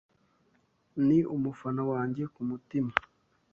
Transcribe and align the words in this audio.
Ni 1.07 1.19
umufana 1.35 1.81
wange 1.91 2.23
ku 2.33 2.41
mutima 2.49 2.93